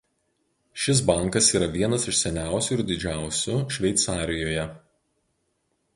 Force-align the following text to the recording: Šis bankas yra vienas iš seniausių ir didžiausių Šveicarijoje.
Šis 0.83 1.01
bankas 1.09 1.49
yra 1.59 1.67
vienas 1.75 2.07
iš 2.13 2.17
seniausių 2.23 2.75
ir 2.79 2.83
didžiausių 2.93 3.61
Šveicarijoje. 3.77 4.65